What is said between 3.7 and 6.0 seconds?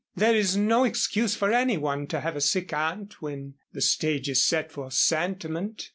the stage is set for sentiment.